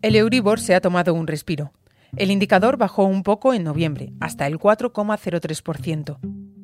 [0.00, 1.72] El Euribor se ha tomado un respiro.
[2.16, 6.18] El indicador bajó un poco en noviembre, hasta el 4,03%.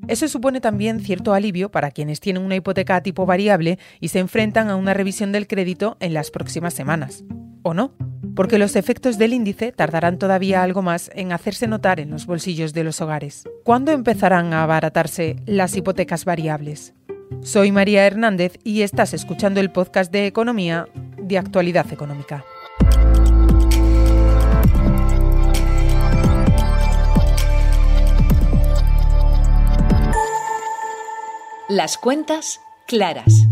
[0.07, 4.21] Eso supone también cierto alivio para quienes tienen una hipoteca a tipo variable y se
[4.21, 7.25] enfrentan a una revisión del crédito en las próximas semanas.
[7.63, 7.95] ¿O no?
[8.37, 12.73] Porque los efectos del índice tardarán todavía algo más en hacerse notar en los bolsillos
[12.73, 13.49] de los hogares.
[13.65, 16.95] ¿Cuándo empezarán a abaratarse las hipotecas variables?
[17.43, 20.87] Soy María Hernández y estás escuchando el podcast de Economía
[21.19, 22.45] de Actualidad Económica.
[31.75, 33.49] Las cuentas claras.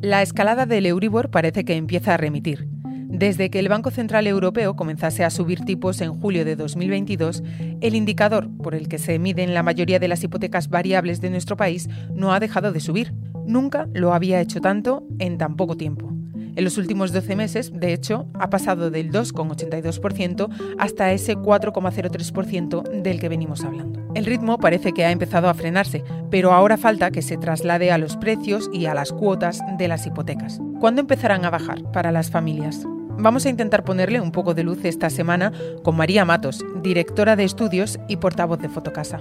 [0.00, 2.66] La escalada del Euribor parece que empieza a remitir.
[3.10, 7.42] Desde que el Banco Central Europeo comenzase a subir tipos en julio de 2022,
[7.82, 11.58] el indicador por el que se miden la mayoría de las hipotecas variables de nuestro
[11.58, 13.12] país no ha dejado de subir.
[13.46, 16.14] Nunca lo había hecho tanto en tan poco tiempo.
[16.56, 23.20] En los últimos 12 meses, de hecho, ha pasado del 2,82% hasta ese 4,03% del
[23.20, 24.01] que venimos hablando.
[24.14, 27.98] El ritmo parece que ha empezado a frenarse, pero ahora falta que se traslade a
[27.98, 30.60] los precios y a las cuotas de las hipotecas.
[30.80, 32.84] ¿Cuándo empezarán a bajar para las familias?
[33.18, 37.44] Vamos a intentar ponerle un poco de luz esta semana con María Matos, directora de
[37.44, 39.20] estudios y portavoz de Fotocasa.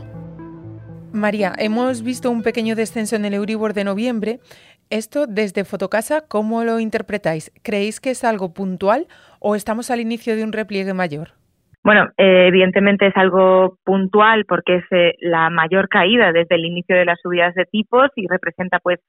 [1.13, 4.39] María, hemos visto un pequeño descenso en el Euribor de noviembre.
[4.89, 7.51] Esto desde Fotocasa, ¿cómo lo interpretáis?
[7.63, 9.07] ¿Creéis que es algo puntual
[9.39, 11.40] o estamos al inicio de un repliegue mayor?
[11.83, 16.95] Bueno, eh, evidentemente es algo puntual porque es eh, la mayor caída desde el inicio
[16.95, 18.99] de las subidas de tipos y representa pues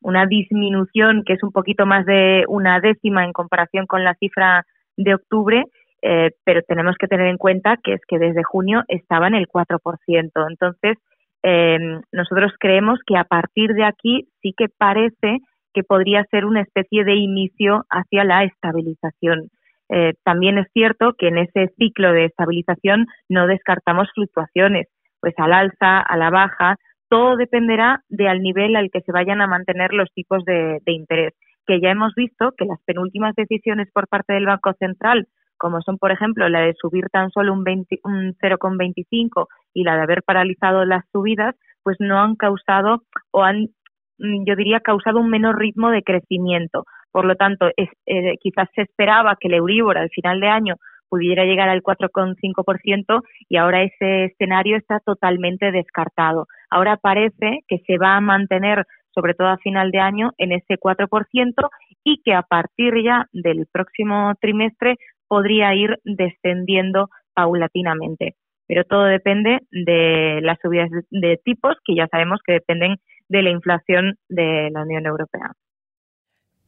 [0.00, 4.64] una disminución que es un poquito más de una décima en comparación con la cifra
[4.96, 5.64] de octubre,
[6.02, 9.46] eh, pero tenemos que tener en cuenta que es que desde junio estaba en el
[9.48, 10.46] 4%.
[10.48, 10.98] Entonces,
[11.42, 11.78] eh,
[12.12, 15.38] nosotros creemos que a partir de aquí sí que parece
[15.74, 19.50] que podría ser una especie de inicio hacia la estabilización.
[19.92, 24.86] Eh, también es cierto que en ese ciclo de estabilización no descartamos fluctuaciones,
[25.20, 26.76] pues al alza, a la baja,
[27.08, 31.34] todo dependerá del nivel al que se vayan a mantener los tipos de, interés,
[31.66, 35.26] que ya hemos visto que las penúltimas decisiones por parte del Banco Central,
[35.58, 37.64] como son, por ejemplo, la de subir tan solo un,
[38.04, 43.68] un 0,25 y la de haber paralizado las subidas, pues no han causado o han,
[44.18, 46.84] mm, yo diría, causado un menor ritmo de crecimiento.
[47.12, 50.76] Por lo tanto, eh, quizás se esperaba que el Euribor al final de año
[51.08, 56.46] pudiera llegar al 4,5% y ahora ese escenario está totalmente descartado.
[56.70, 60.78] Ahora parece que se va a mantener, sobre todo a final de año, en ese
[60.78, 61.68] 4%
[62.04, 64.96] y que a partir ya del próximo trimestre
[65.28, 68.34] podría ir descendiendo paulatinamente.
[68.66, 72.96] Pero todo depende de las subidas de tipos que ya sabemos que dependen
[73.28, 75.52] de la inflación de la Unión Europea.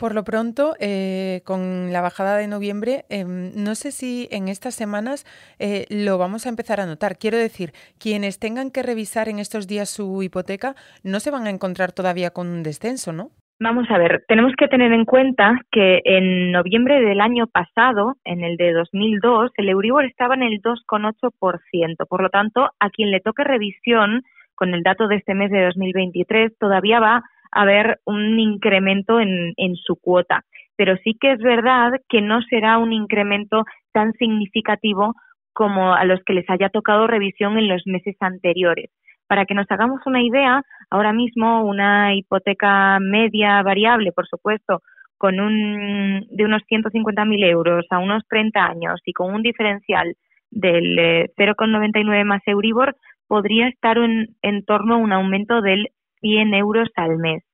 [0.02, 4.74] Por lo pronto, eh, con la bajada de noviembre, em, no sé si en estas
[4.74, 5.24] semanas
[5.60, 7.18] eh, lo vamos a empezar a notar.
[7.20, 7.70] Quiero decir,
[8.00, 10.74] quienes tengan que revisar en estos días su hipoteca
[11.04, 13.30] no se van a encontrar todavía con un descenso, ¿no?
[13.60, 18.42] Vamos a ver, tenemos que tener en cuenta que en noviembre del año pasado, en
[18.42, 22.08] el de 2002, el Euribor estaba en el 2,8%.
[22.08, 24.24] Por lo tanto, a quien le toque revisión
[24.56, 29.76] con el dato de este mes de 2023, todavía va haber un incremento en, en
[29.76, 30.42] su cuota.
[30.76, 35.14] Pero sí que es verdad que no será un incremento tan significativo
[35.52, 38.90] como a los que les haya tocado revisión en los meses anteriores.
[39.26, 44.80] Para que nos hagamos una idea, ahora mismo una hipoteca media variable, por supuesto,
[45.18, 50.16] con un, de unos 150.000 euros a unos 30 años y con un diferencial
[50.50, 52.96] del 0,99 eh, más Euribor,
[53.28, 55.88] podría estar en, en torno a un aumento del
[56.22, 57.44] 100 euros al mes.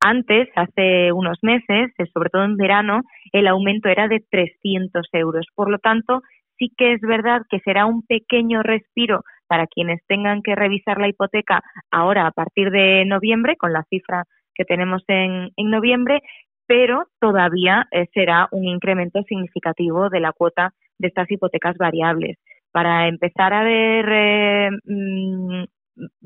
[0.00, 5.46] Antes, hace unos meses, eh, sobre todo en verano, el aumento era de 300 euros.
[5.54, 6.20] Por lo tanto,
[6.58, 11.08] sí que es verdad que será un pequeño respiro para quienes tengan que revisar la
[11.08, 16.20] hipoteca ahora a partir de noviembre, con la cifra que tenemos en, en noviembre,
[16.66, 22.38] pero todavía eh, será un incremento significativo de la cuota de estas hipotecas variables.
[22.70, 25.19] Para empezar a ver eh, mm,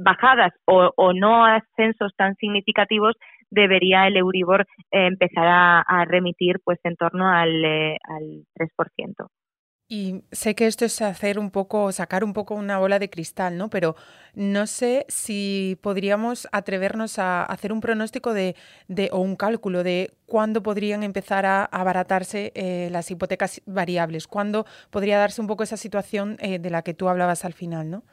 [0.04, 3.16] bajadas o, no ascensos tan significativos,
[3.50, 9.28] debería el Euribor eh, empezar a, remitir pues en torno al, eh, al 3%.
[9.86, 13.58] Y sé que esto es hacer un poco, sacar un poco una bola de cristal,
[13.58, 13.68] ¿no?
[13.68, 13.96] Pero
[14.34, 18.56] no sé si podríamos atrevernos a hacer un pronóstico de,
[18.88, 24.64] de o un cálculo de cuándo podrían empezar a abaratarse eh, las hipotecas variables, cuándo
[24.90, 28.04] podría darse un poco esa situación de la que tú hablabas al final, ¿no?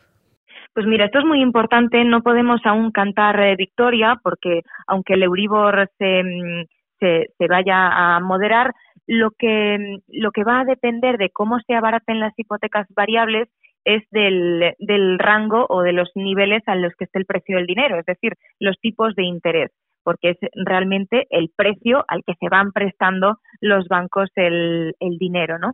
[0.73, 5.23] Pues mira, esto es muy importante, no podemos aún cantar eh, victoria porque aunque el
[5.23, 6.65] Euribor se, mm,
[6.99, 8.73] se, se, vaya a moderar,
[9.05, 13.49] lo que, lo que va a depender de cómo se abaraten las hipotecas variables
[13.83, 17.65] es del, del rango o de los niveles a los que esté el precio del
[17.65, 19.71] dinero, es decir, los tipos de interés
[20.03, 25.59] porque es realmente el precio al que se van prestando los bancos el, el dinero,
[25.59, 25.73] ¿no?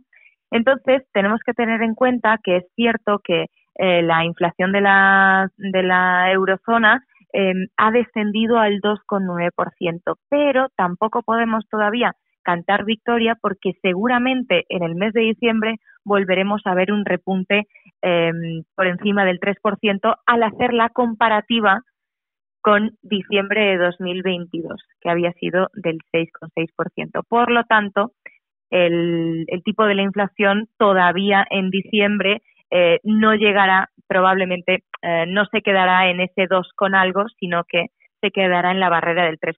[0.50, 3.46] Entonces, tenemos que tener en cuenta que es cierto que
[3.78, 11.22] eh, la inflación de la, de la eurozona em, ha descendido al 2,9%, pero tampoco
[11.22, 17.04] podemos todavía cantar victoria porque seguramente en el mes de diciembre volveremos a ver un
[17.04, 17.66] repunte
[18.02, 21.82] em, por encima del 3% al hacer la comparativa
[22.60, 27.22] con diciembre de 2022, que había sido del 6,6%.
[27.28, 28.12] Por lo tanto,
[28.70, 35.62] el, tipo de la inflación todavía en diciembre eh, no llegará, probablemente eh, no se
[35.62, 37.86] quedará en ese 2 con algo, sino que
[38.20, 39.54] se quedará en la barrera del 3%.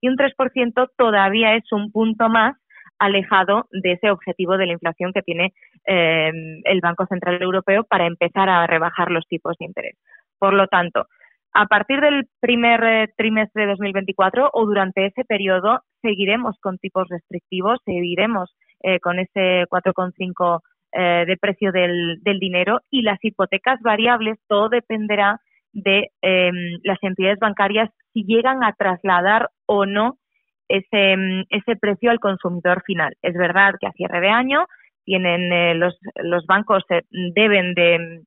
[0.00, 2.56] Y un 3% todavía es un punto más
[2.98, 5.52] alejado de ese objetivo de la inflación que tiene
[5.86, 6.30] eh,
[6.64, 9.96] el Banco Central Europeo para empezar a rebajar los tipos de interés.
[10.38, 11.06] Por lo tanto,
[11.52, 17.80] a partir del primer trimestre de 2024 o durante ese periodo seguiremos con tipos restrictivos,
[17.84, 18.54] seguiremos
[19.02, 20.60] con ese 4,5
[20.92, 25.40] eh, de precio del, dinero y las hipotecas variables, todo dependerá
[25.72, 30.18] de em, las entidades bancarias si llegan a trasladar o no
[30.68, 33.14] ese, em, ese precio al consumidor final.
[33.22, 34.66] Es verdad que a cierre de año
[35.04, 38.22] tienen los, los bancos deben de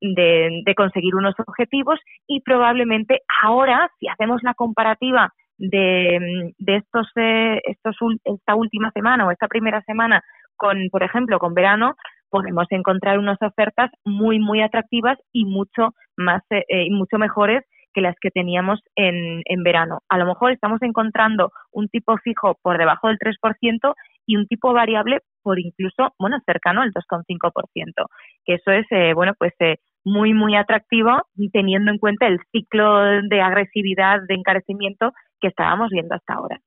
[0.00, 7.60] de, conseguir unos objetivos y probablemente ahora, si hacemos la comparativa de, de estos, eh,
[7.64, 10.22] estos, esta última semana o esta primera semana
[10.58, 11.94] con, por ejemplo, con verano,
[12.30, 17.64] podemos encontrar unas ofertas muy, muy atractivas y mucho más, eh, y mucho mejores
[17.94, 20.00] que las que teníamos en, en verano.
[20.10, 23.94] A lo mejor estamos encontrando un tipo fijo por debajo del 3%
[24.26, 28.06] y un tipo variable por incluso, bueno, cercano al 2,5%,
[28.44, 31.22] que eso es, eh, bueno, pues eh, muy, muy atractivo
[31.52, 36.60] teniendo en cuenta el ciclo de agresividad, de encarecimiento que estábamos viendo hasta ahora.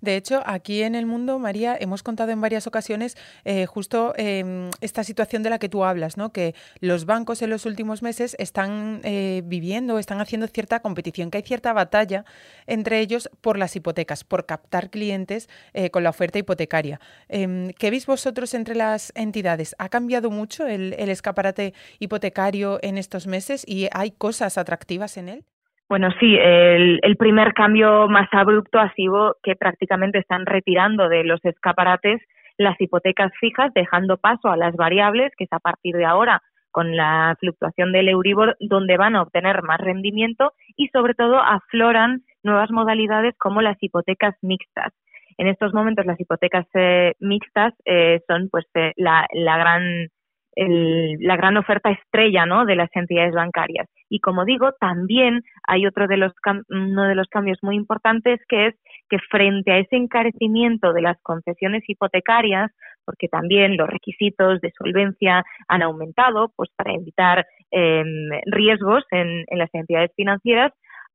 [0.00, 4.70] De hecho, aquí en el mundo, María, hemos contado en varias ocasiones eh, justo em,
[4.80, 6.32] esta situación de la que tú hablas, ¿no?
[6.32, 11.38] que los bancos en los últimos meses están eh, viviendo, están haciendo cierta competición, que
[11.38, 12.24] hay cierta batalla
[12.66, 17.00] entre ellos por las hipotecas, por captar clientes eh, con la oferta hipotecaria.
[17.28, 19.76] Em, ¿Qué veis vosotros entre las entidades?
[19.78, 25.44] ¿Ha cambiado mucho el escaparate hipotecario en estos meses y hay cosas atractivas en él?
[25.88, 31.44] Bueno, sí, el, primer cambio más abrupto ha sido que prácticamente están retirando de los
[31.44, 32.20] escaparates
[32.58, 36.42] las hipotecas fijas, dejando paso a las variables, que es a partir de ahora
[36.72, 42.22] con la fluctuación del Euribor, donde van a obtener más rendimiento y sobre todo afloran
[42.42, 44.92] nuevas modalidades como las hipotecas mixtas.
[45.38, 50.08] En estos momentos las hipotecas eh, mixtas eh, son pues eh, la, la gran
[50.56, 52.64] la gran oferta estrella ¿no?
[52.64, 53.88] de las entidades bancarias.
[54.08, 56.32] Y como digo, también hay otro de los
[56.70, 58.74] uno de los cambios muy importantes que es
[59.10, 62.70] que frente a ese encarecimiento de las concesiones hipotecarias,
[63.04, 69.58] porque también los requisitos de solvencia han aumentado, pues para evitar em, riesgos en, en
[69.58, 70.72] las entidades financieras,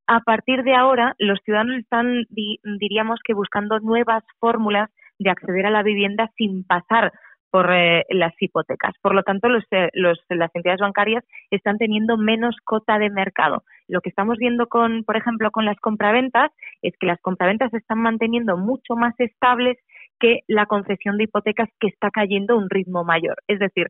[0.07, 5.71] a partir de ahora los ciudadanos están, diríamos que buscando nuevas fórmulas de acceder a
[5.71, 7.11] la vivienda sin pasar
[7.51, 8.93] por eh, las hipotecas.
[9.01, 13.63] Por lo tanto, los, eh, los, las entidades bancarias están teniendo menos cota de mercado.
[13.87, 17.77] Lo que estamos viendo con, por ejemplo, con las compraventas es que las compraventas se
[17.77, 19.77] están manteniendo mucho más estables
[20.19, 23.35] que la concesión de hipotecas que está cayendo a un ritmo mayor.
[23.47, 23.87] Es decir,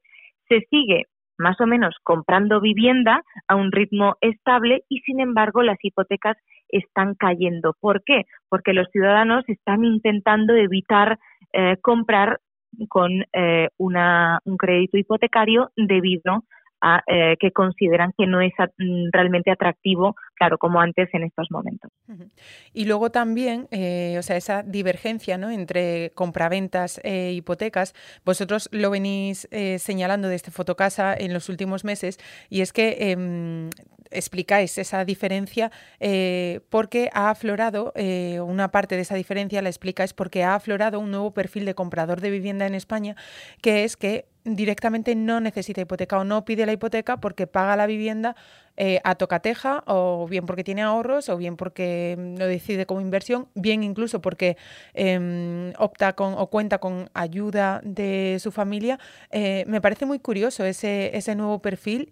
[0.50, 1.06] se sigue
[1.38, 6.38] más o menos comprando vivienda a un ritmo estable y sin embargo las hipotecas
[6.70, 7.75] están cayendo.
[7.80, 8.25] ¿Por qué?
[8.50, 11.20] Porque los ciudadanos están intentando evitar
[11.53, 12.39] eh, comprar
[12.90, 16.44] con eh, una, un crédito hipotecario debido
[16.84, 21.51] a eh, que consideran que no es mm, realmente atractivo, claro, como antes en estos
[21.51, 21.92] momentos.
[22.74, 25.51] Y luego también, eh, o sea, esa divergencia ¿no?
[25.51, 27.94] entre compraventas e hipotecas,
[28.25, 29.48] vosotros lo venís
[29.78, 32.18] señalando desde Fotocasa en los últimos meses,
[32.50, 33.70] y es que em,
[34.12, 40.13] explicáis esa diferencia eh, porque ha aflorado, eh, una parte de esa diferencia la explicáis
[40.13, 43.15] porque ha aflorado un nuevo perfil de comprador de vivienda en España,
[43.62, 47.86] que es que directamente no necesita hipoteca o no pide la hipoteca porque paga la
[47.86, 48.36] vivienda
[48.75, 53.50] eh, a tocateja o bien porque tiene ahorros o bien porque lo decide como inversión,
[53.53, 54.58] bien incluso porque
[54.96, 58.98] em, opta con o cuenta con ayuda de su familia.
[59.32, 62.10] me parece muy curioso ese, ese nuevo perfil.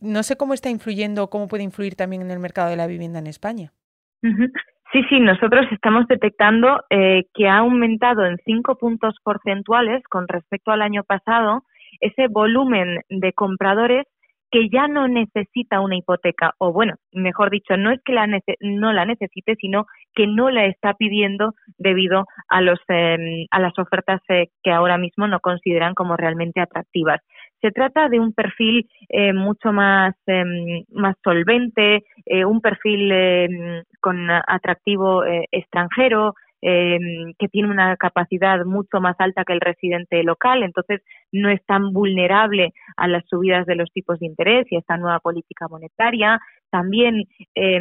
[0.00, 3.18] No sé cómo está influyendo, cómo puede influir también en el mercado de la vivienda
[3.18, 3.72] en España.
[4.92, 10.70] Sí, sí, nosotros estamos detectando eh, que ha aumentado en cinco puntos porcentuales con respecto
[10.70, 11.64] al año pasado
[12.00, 14.06] ese volumen de compradores
[14.50, 18.26] que ya no necesita una hipoteca, o bueno, mejor dicho, no es que la
[18.60, 23.78] no la necesite, sino que no la está pidiendo debido a, los, em, a las
[23.78, 27.20] ofertas eh, que ahora mismo no consideran como realmente atractivas.
[27.60, 33.82] Se trata de un perfil eh, mucho más, em, más solvente, eh, un perfil em,
[34.00, 36.98] con atractivo extranjero, eh,
[37.38, 41.92] que tiene una capacidad mucho más alta que el residente local, entonces no es tan
[41.92, 46.40] vulnerable a las subidas de los tipos de interés y a esta nueva política monetaria.
[46.70, 47.78] También eh,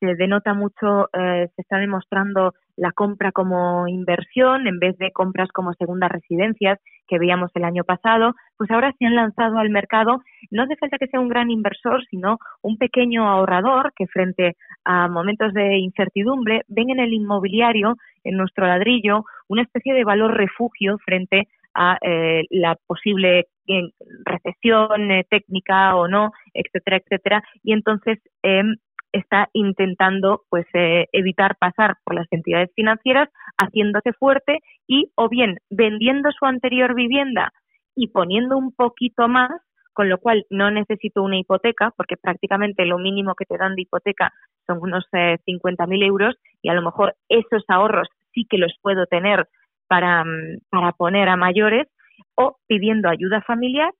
[0.00, 5.50] se denota mucho, eh, se está demostrando la compra como inversión en vez de compras
[5.52, 10.20] como segundas residencias que veíamos el año pasado, pues ahora se han lanzado al mercado.
[10.50, 15.08] No hace falta que sea un gran inversor, sino un pequeño ahorrador que frente a
[15.08, 20.98] momentos de incertidumbre ven en el inmobiliario, en nuestro ladrillo, una especie de valor refugio
[20.98, 23.82] frente a eh, la posible eh,
[24.24, 27.44] recesión eh, técnica o no, etcétera, etcétera.
[27.62, 28.74] Y entonces em,
[29.12, 35.58] está intentando pues eh, evitar pasar por las entidades financieras haciéndose fuerte y o bien
[35.70, 37.52] vendiendo su anterior vivienda
[37.94, 39.50] y poniendo un poquito más
[39.92, 43.82] con lo cual no necesito una hipoteca porque prácticamente lo mínimo que te dan de
[43.82, 44.32] hipoteca
[44.66, 49.06] son unos eh, 50.000 euros y a lo mejor esos ahorros sí que los puedo
[49.06, 49.48] tener
[49.88, 51.88] para, mm, para poner a mayores
[52.36, 53.92] o pidiendo ayuda familiar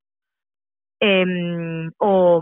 [1.01, 1.25] eh,
[1.99, 2.41] o,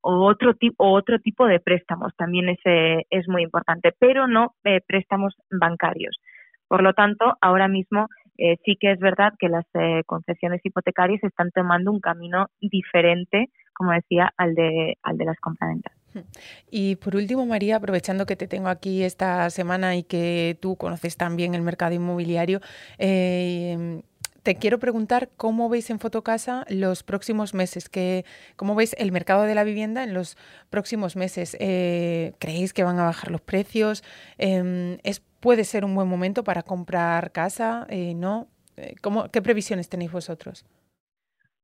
[0.00, 4.80] otro tipo otro tipo de préstamos también es, eh, es muy importante pero no eh,
[4.86, 6.16] préstamos bancarios.
[6.68, 9.66] Por lo tanto ahora mismo eh, sí que es verdad que las
[10.06, 15.97] concesiones hipotecarias están tomando un camino diferente como decía al de al de las compraventas
[16.70, 21.16] y por último, María, aprovechando que te tengo aquí esta semana y que tú conoces
[21.16, 22.60] también el mercado inmobiliario,
[22.98, 24.02] eh,
[24.48, 28.24] te quiero preguntar cómo veis en Fotocasa los próximos meses, que,
[28.56, 30.38] cómo veis el mercado de la vivienda en los
[30.70, 31.54] próximos meses.
[31.60, 34.02] Eh, ¿Creéis que van a bajar los precios?
[34.38, 37.86] Eh, ¿es, ¿Puede ser un buen momento para comprar casa?
[37.90, 38.48] Eh, ¿No?
[39.02, 40.64] ¿cómo, ¿Qué previsiones tenéis vosotros?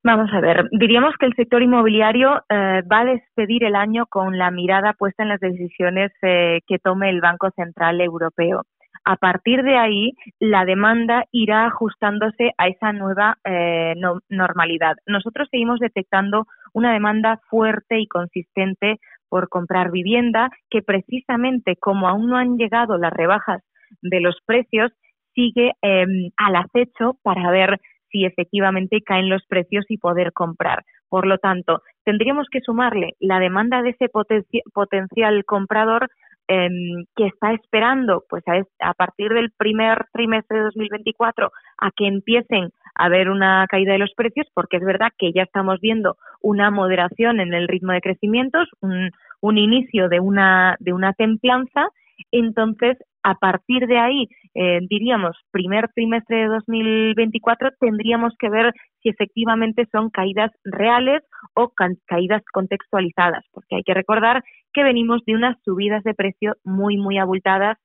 [0.05, 4.37] Vamos a ver, diríamos que el sector inmobiliario eh, va a despedir el año con
[4.37, 8.65] la mirada puesta en las decisiones eh, que tome el Banco Central Europeo
[9.05, 13.95] a partir de ahí la demanda irá ajustándose a esa nueva eh,
[14.29, 14.97] normalidad.
[15.07, 22.29] Nosotros seguimos detectando una demanda fuerte y consistente por comprar vivienda que precisamente como aún
[22.29, 23.63] no han llegado las rebajas
[24.01, 24.91] de los precios,
[25.35, 27.81] sigue em, al acecho para ver
[28.15, 30.85] si efectivamente caen los precios y poder comprar.
[31.09, 36.09] Por lo tanto, tendríamos que sumarle la demanda de ese potencial comprador
[36.47, 38.45] Em, que está esperando pues
[38.79, 43.99] a, partir del primer trimestre de 2024 a que empiecen a haber una caída de
[43.99, 48.03] los precios porque es verdad que ya estamos viendo una moderación en el ritmo de
[48.03, 51.89] crecimientos, un, un inicio de una, de una templanza
[52.31, 59.09] entonces, a partir de ahí, eh, diríamos, primer trimestre de 2024, tendríamos que ver si
[59.09, 61.23] efectivamente son caídas reales
[61.55, 61.73] o
[62.07, 67.17] caídas contextualizadas, porque hay que recordar que venimos de unas subidas de precio muy, muy
[67.17, 67.79] abultadas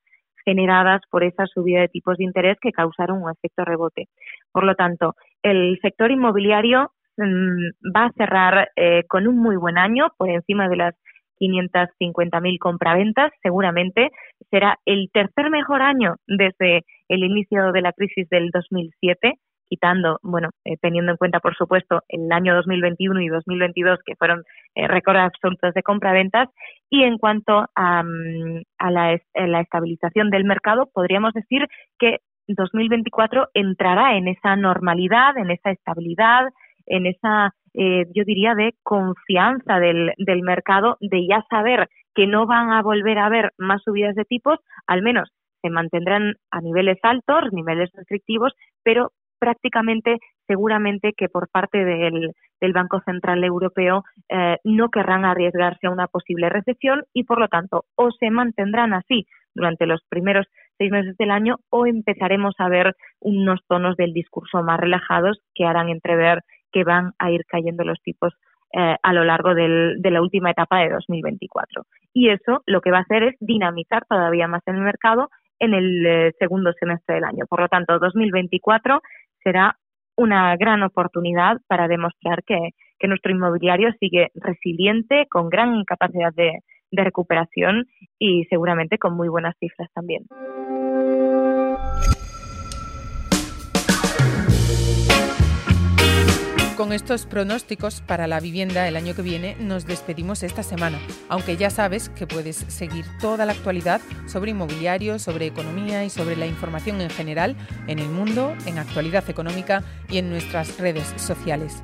[0.43, 4.09] generadas por esa subida de tipos de interés que causaron un efecto rebote.
[4.51, 9.77] Por lo tanto, el sector inmobiliario mm, va a cerrar eh, con un muy buen
[9.77, 10.95] año por encima de las
[11.39, 14.09] 550.000 compraventas, seguramente
[14.49, 19.35] será el tercer mejor año desde el inicio de la crisis del 2007
[19.69, 24.43] quitando, bueno, eh, teniendo en cuenta, por supuesto, el año 2021 y 2022, que fueron
[24.75, 26.49] eh, récords absolutos de compraventas.
[26.89, 31.67] Y en cuanto a, mm, a la, la, estabilización del mercado, podríamos decir
[31.99, 32.17] que
[32.47, 36.47] 2024 entrará en esa normalidad, en esa estabilidad,
[36.87, 42.45] en esa, eh, yo diría, de confianza del, del mercado, de ya saber que no
[42.45, 46.97] van a volver a haber más subidas de tipos, al menos se mantendrán a niveles
[47.03, 54.57] altos, niveles restrictivos, pero prácticamente seguramente que por parte del, del Banco Central Europeo eh,
[54.63, 59.27] no querrán arriesgarse a una posible recesión y por lo tanto o se mantendrán así
[59.55, 60.47] durante los primeros
[60.77, 65.65] seis meses del año o empezaremos a ver unos tonos del discurso más relajados que
[65.65, 68.33] harán entrever que van a ir cayendo los tipos
[68.73, 71.83] eh, a lo largo del, de la última etapa de 2024.
[72.13, 76.05] Y eso lo que va a hacer es dinamizar todavía más el mercado en el
[76.05, 77.45] eh, segundo semestre del año.
[77.49, 79.01] Por lo tanto, 2024
[79.43, 79.75] será
[80.15, 86.59] una gran oportunidad para demostrar que, que nuestro inmobiliario sigue resiliente, con gran capacidad de,
[86.91, 87.85] de recuperación
[88.17, 90.25] y seguramente con muy buenas cifras también.
[96.79, 101.57] Con estos pronósticos para la vivienda el año que viene nos despedimos esta semana, aunque
[101.57, 106.45] ya sabes que puedes seguir toda la actualidad sobre inmobiliario, sobre economía y sobre la
[106.45, 107.57] información en general
[107.87, 111.83] en el mundo, en actualidad económica y en nuestras redes sociales.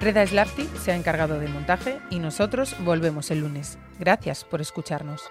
[0.00, 3.76] Reda Slapti se ha encargado del montaje y nosotros volvemos el lunes.
[3.98, 5.24] Gracias por escucharnos.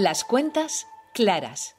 [0.00, 1.77] Las cuentas claras.